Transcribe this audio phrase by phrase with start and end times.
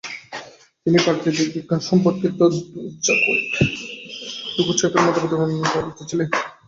[0.85, 2.39] তিনি প্রাকৃতিক বিজ্ঞান-সম্পর্কিত
[4.55, 6.27] দোকুচায়েভ মতবাদের অন্যতম প্রবক্তা ছিলেন।